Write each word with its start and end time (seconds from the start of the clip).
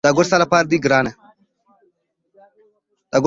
دا 0.03 0.09
ګل 0.15 0.25
ستا 0.29 0.37
لپاره 0.43 0.65
دی 0.71 0.77
ګرانې! 0.85 1.11